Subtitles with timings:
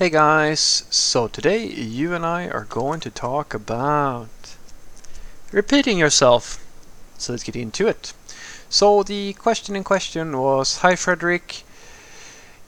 [0.00, 4.30] Hey guys, so today you and I are going to talk about
[5.52, 6.58] repeating yourself.
[7.18, 8.14] So let's get into it.
[8.70, 11.64] So the question in question was Hi Frederick,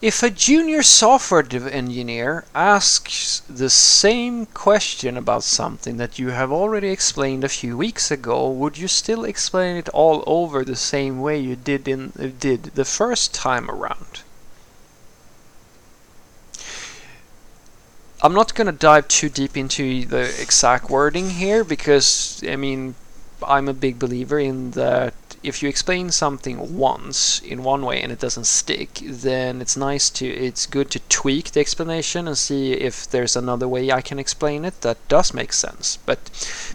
[0.03, 6.89] if a junior software engineer asks the same question about something that you have already
[6.89, 11.39] explained a few weeks ago, would you still explain it all over the same way
[11.39, 14.21] you did in did the first time around?
[18.25, 22.95] I'm not going to dive too deep into the exact wording here because, I mean,
[23.45, 28.13] I'm a big believer in that if you explain something once in one way and
[28.13, 32.75] it doesn't stick, then it's nice to, it's good to tweak the explanation and see
[32.75, 35.99] if there's another way I can explain it that does make sense.
[36.07, 36.31] But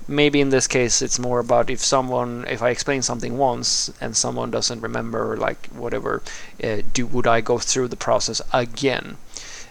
[0.06, 4.18] maybe in this case, it's more about if someone, if I explain something once and
[4.18, 6.22] someone doesn't remember, like whatever,
[6.62, 9.16] uh, do would I go through the process again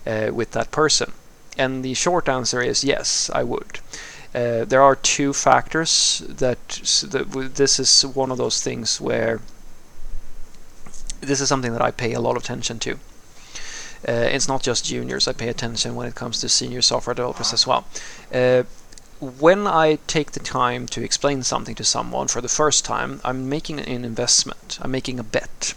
[0.07, 1.13] uh, with that person?
[1.59, 3.81] And the short answer is yes, I would.
[4.35, 6.69] Uh, there are two factors that,
[7.09, 9.41] that this is one of those things where
[11.21, 12.99] this is something that I pay a lot of attention to.
[14.07, 17.53] Uh, it's not just juniors, I pay attention when it comes to senior software developers
[17.53, 17.87] as well.
[18.33, 18.65] Uh,
[19.21, 23.49] when I take the time to explain something to someone for the first time, I'm
[23.49, 25.73] making an investment, I'm making a bet.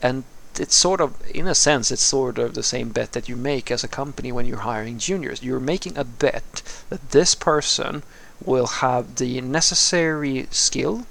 [0.00, 0.24] And
[0.60, 3.70] it's sort of, in a sense, it's sort of the same bet that you make
[3.70, 5.42] as a company when you're hiring juniors.
[5.42, 8.02] You're making a bet that this person
[8.44, 11.06] will have the necessary skill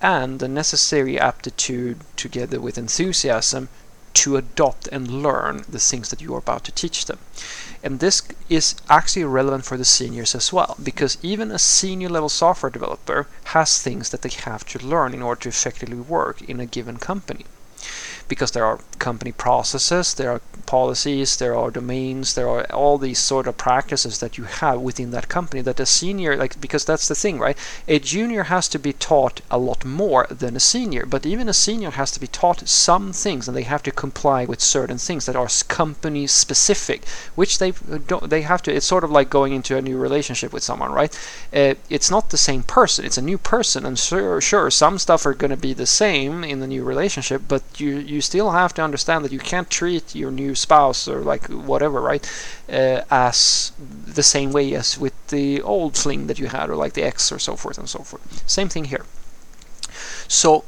[0.00, 3.68] and the necessary aptitude together with enthusiasm
[4.12, 7.18] to adopt and learn the things that you are about to teach them.
[7.82, 12.28] And this is actually relevant for the seniors as well, because even a senior level
[12.28, 16.60] software developer has things that they have to learn in order to effectively work in
[16.60, 17.44] a given company
[18.28, 23.18] because there are company processes, there are policies, there are domains, there are all these
[23.18, 27.08] sort of practices that you have within that company that a senior, like, because that's
[27.08, 27.58] the thing, right?
[27.86, 31.52] A junior has to be taught a lot more than a senior, but even a
[31.52, 35.26] senior has to be taught some things and they have to comply with certain things
[35.26, 37.72] that are company specific, which they
[38.06, 40.92] don't, they have to, it's sort of like going into a new relationship with someone,
[40.92, 41.14] right?
[41.52, 45.26] Uh, it's not the same person, it's a new person, and sure, sure, some stuff
[45.26, 48.74] are going to be the same in the new relationship, but you, you still have
[48.74, 52.24] to understand that you can't treat your new spouse or like whatever, right,
[52.68, 56.94] uh, as the same way as with the old fling that you had or like
[56.94, 58.48] the ex or so forth and so forth.
[58.48, 59.06] Same thing here.
[60.28, 60.64] So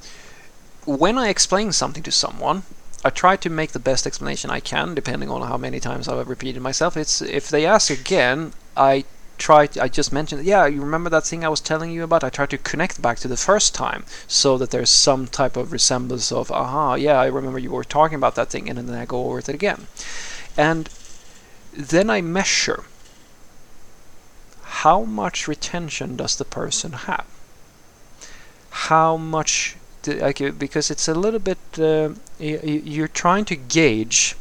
[0.86, 2.62] when I explain something to someone,
[3.04, 6.28] I try to make the best explanation I can, depending on how many times I've
[6.28, 6.96] repeated myself.
[6.96, 9.04] It's if they ask again, I
[9.38, 12.24] try to, I just mentioned, yeah, you remember that thing I was telling you about?
[12.24, 15.72] I try to connect back to the first time so that there's some type of
[15.72, 19.04] resemblance of, aha, yeah, I remember you were talking about that thing, and then I
[19.04, 19.86] go over it again.
[20.56, 20.88] And
[21.72, 22.84] then I measure
[24.62, 27.26] how much retention does the person have?
[28.70, 34.36] How much, because it's a little bit, uh, you're trying to gauge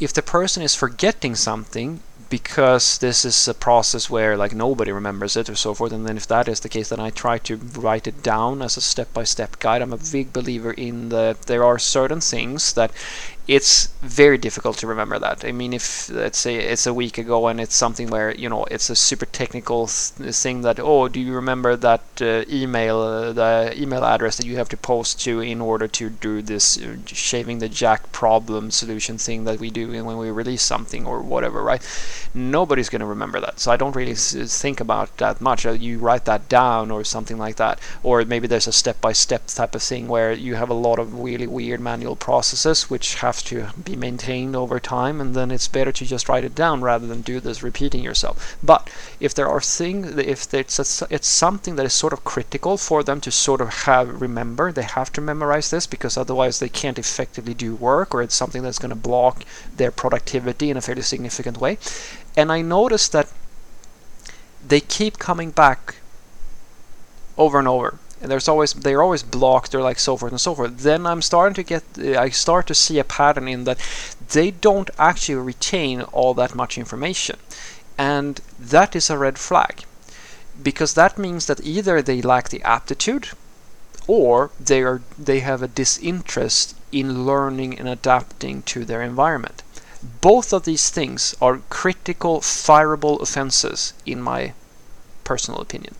[0.00, 5.36] if the person is forgetting something because this is a process where like nobody remembers
[5.36, 7.56] it or so forth and then if that is the case then I try to
[7.56, 9.82] write it down as a step-by-step -step guide.
[9.82, 12.90] I'm a big believer in that there are certain things that
[13.48, 15.42] it's very difficult to remember that.
[15.42, 18.64] I mean, if let's say it's a week ago and it's something where you know
[18.64, 23.74] it's a super technical thing that oh, do you remember that uh, email, uh, the
[23.74, 27.58] email address that you have to post to in order to do this uh, shaving
[27.58, 31.82] the yak problem solution thing that we do when we release something or whatever, right?
[32.34, 35.64] Nobody's going to remember that, so I don't really think about that much.
[35.64, 39.56] Uh, you write that down or something like that, or maybe there's a step-by-step -step
[39.56, 43.37] type of thing where you have a lot of really weird manual processes which have
[43.42, 47.06] to be maintained over time and then it's better to just write it down rather
[47.06, 48.56] than do this repeating yourself.
[48.62, 48.90] But
[49.20, 53.02] if there are things if it's a, it's something that is sort of critical for
[53.02, 56.98] them to sort of have remember they have to memorize this because otherwise they can't
[56.98, 59.44] effectively do work or it's something that's going to block
[59.76, 61.78] their productivity in a fairly significant way.
[62.36, 63.28] And I noticed that
[64.66, 65.96] they keep coming back
[67.36, 70.54] over and over and there's always they're always blocked or like so forth and so
[70.54, 70.78] forth.
[70.78, 71.84] Then i'm starting to get
[72.16, 73.78] i start to see a pattern in that
[74.32, 77.38] they don't actually retain all that much information.
[77.96, 79.84] And that is a red flag
[80.62, 83.28] because that means that either they lack the aptitude
[84.06, 89.62] or they are they have a disinterest in learning and adapting to their environment.
[90.20, 94.54] Both of these things are critical fireable offenses in my
[95.24, 95.94] personal opinion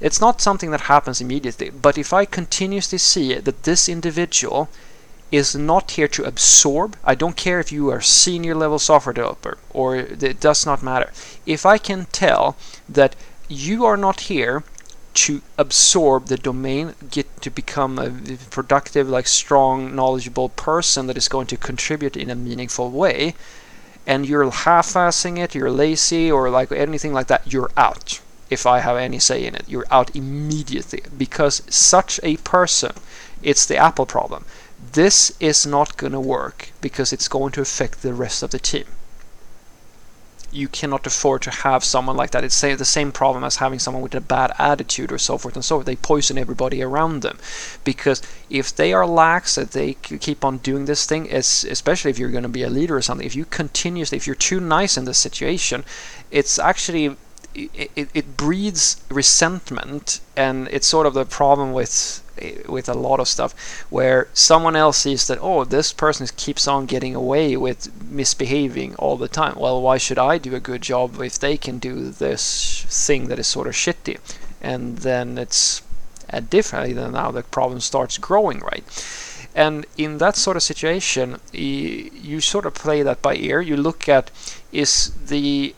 [0.00, 4.68] it's not something that happens immediately, but if I continuously see that this individual
[5.34, 6.96] is not here to absorb.
[7.02, 11.10] I don't care if you are senior level software developer or it does not matter.
[11.44, 12.56] If I can tell
[12.88, 13.16] that
[13.48, 14.62] you are not here
[15.14, 18.10] to absorb the domain, get to become a
[18.50, 23.34] productive, like strong, knowledgeable person that is going to contribute in a meaningful way,
[24.06, 28.20] and you're half-assing it, you're lazy, or like anything like that, you're out.
[28.54, 32.92] If I have any say in it, you're out immediately because such a person,
[33.42, 34.44] it's the Apple problem.
[34.92, 38.58] This is not going to work because it's going to affect the rest of the
[38.58, 38.86] team
[40.54, 42.44] you cannot afford to have someone like that.
[42.44, 45.64] It's the same problem as having someone with a bad attitude or so forth and
[45.64, 45.86] so forth.
[45.86, 47.38] They poison everybody around them
[47.82, 52.30] because if they are lax, if they keep on doing this thing, especially if you're
[52.30, 55.04] going to be a leader or something, if you continuously, if you're too nice in
[55.04, 55.84] this situation,
[56.30, 57.16] it's actually
[57.54, 62.20] it, it, breeds resentment and it's sort of the problem with
[62.68, 63.54] with a lot of stuff
[63.90, 69.16] where someone else sees that oh this person keeps on getting away with misbehaving all
[69.16, 69.56] the time.
[69.56, 73.38] Well why should i do a good job if they can do this thing that
[73.38, 74.18] is sort of shitty?
[74.60, 75.82] And then it's
[76.32, 78.84] uh, differently than now the problem starts growing right?
[79.54, 83.60] And in that sort of situation you sort of play that by ear.
[83.60, 84.32] You look at
[84.72, 85.76] is the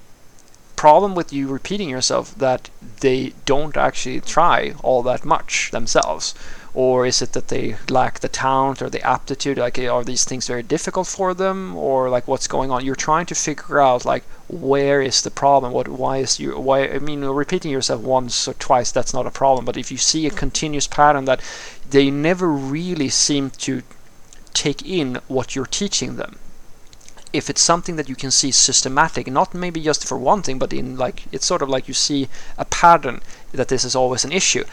[0.77, 2.71] problem with you repeating yourself that
[3.01, 6.35] they don't actually try all that much themselves?
[6.75, 9.57] Or is it that they lack the talent or the aptitude?
[9.57, 12.85] Like, are these things very difficult for them, or like what's going on?
[12.85, 15.73] You're trying to figure out like where is the problem?
[15.73, 16.87] What, why is you, why?
[16.87, 20.27] I mean, repeating yourself once or twice that's not a problem, but if you see
[20.27, 21.41] a continuous pattern that
[21.89, 23.83] they never really seem to
[24.53, 26.39] take in what you're teaching them,
[27.37, 30.73] if it's something that you can see systematic, not maybe just for one thing, but
[30.73, 32.29] in like it's sort of like you see
[32.59, 33.21] a pattern
[33.53, 34.65] that this is always an issue,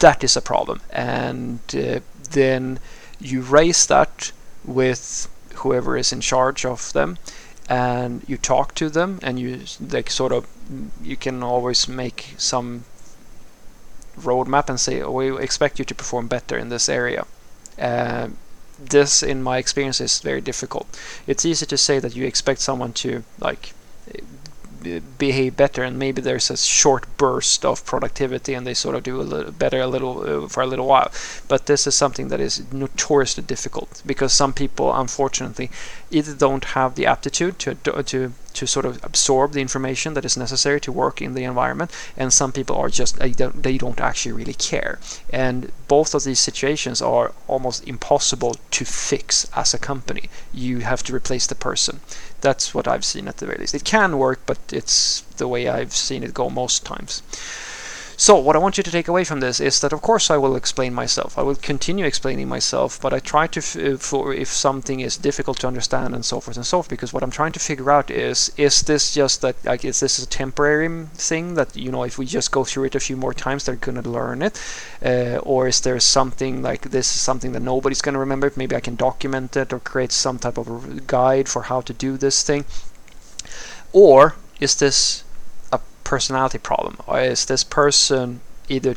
[0.00, 2.00] that is a problem, and uh,
[2.30, 2.78] then
[3.20, 4.32] you raise that
[4.64, 7.18] with whoever is in charge of them,
[7.68, 10.46] and you talk to them, and you like sort of
[11.02, 12.84] you can always make some
[14.20, 17.24] roadmap and say, oh, we expect you to perform better in this area.
[17.78, 18.28] Uh,
[18.78, 20.86] this in my experience is very difficult.
[21.26, 23.72] It's easy to say that you expect someone to like
[25.18, 29.20] behave better and maybe there's a short burst of productivity and they sort of do
[29.20, 31.10] a little better a little uh, for a little while.
[31.48, 35.70] But this is something that is notoriously difficult because some people unfortunately
[36.10, 40.36] either don't have the aptitude to to to sort of absorb the information that is
[40.36, 44.00] necessary to work in the environment and some people are just they don't, they don't
[44.00, 44.98] actually really care
[45.30, 51.02] and both of these situations are almost impossible to fix as a company you have
[51.02, 52.00] to replace the person
[52.40, 53.74] that's what I've seen at the very least.
[53.74, 57.22] It can work, but it's the way I've seen it go most times.
[58.20, 60.36] So what I want you to take away from this is that of course I
[60.38, 61.38] will explain myself.
[61.38, 65.60] I will continue explaining myself, but I try to uh, for if something is difficult
[65.60, 66.88] to understand and so forth and so forth.
[66.88, 70.18] Because what I'm trying to figure out is is this just that like is this
[70.18, 73.32] a temporary thing that you know if we just go through it a few more
[73.32, 74.60] times they're gonna learn it,
[75.00, 78.52] uh, or is there something like this is something that nobody's gonna remember?
[78.56, 82.16] Maybe I can document it or create some type of guide for how to do
[82.16, 82.64] this thing,
[83.92, 85.22] or is this
[86.08, 86.96] personality problem?
[87.06, 88.96] Or is this person either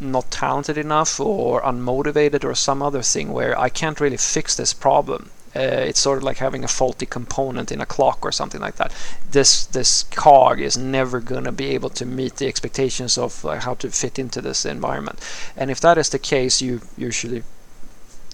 [0.00, 4.72] not talented enough or unmotivated or some other thing where I can't really fix this
[4.72, 5.30] problem?
[5.54, 8.76] Uh, it's sort of like having a faulty component in a clock or something like
[8.76, 8.90] that.
[9.30, 13.60] This this cog is never going to be able to meet the expectations of uh,
[13.60, 15.18] how to fit into this environment.
[15.56, 17.42] And if that is the case, you usually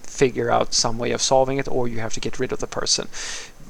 [0.03, 2.67] figure out some way of solving it, or you have to get rid of the
[2.81, 3.09] person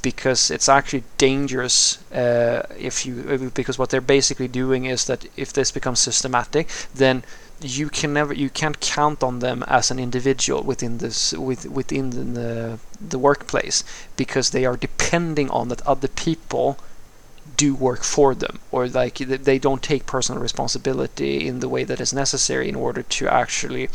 [0.03, 5.53] because it's actually dangerous uh, if you because what they're basically doing is that if
[5.53, 7.23] this becomes systematic then
[7.61, 12.35] you can never you can't count on them as an individual within this with within
[12.35, 13.83] the the workplace
[14.17, 16.79] because they are depending on that other people
[17.57, 22.01] do work for them or like they don't take personal responsibility in the way that
[22.01, 23.91] is necessary in order to actually uh,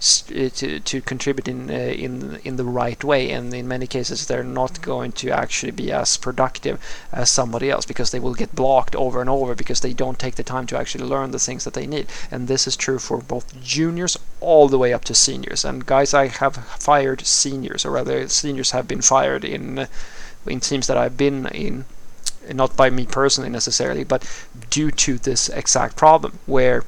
[0.00, 3.30] to, to contribute in uh, in in the right way.
[3.30, 6.80] And in many cases they're not going to actually be as productive
[7.12, 10.36] as somebody else because they will get blocked over and over because they don't take
[10.36, 12.06] the time to actually learn the things that they need.
[12.30, 15.64] And this is true for both juniors all the way up to seniors.
[15.64, 19.88] And guys I have fired seniors or rather seniors have been fired in
[20.46, 21.84] in teams that I've been in
[22.54, 24.24] not by me personally necessarily but
[24.70, 26.82] due to this exact problem where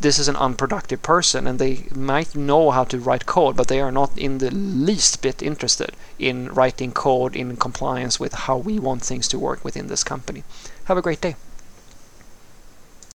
[0.00, 3.80] this is an unproductive person and they might know how to write code, but they
[3.80, 8.78] are not in the least bit interested in writing code in compliance with how we
[8.78, 10.44] want things to work within this company.
[10.84, 11.36] Have a great day.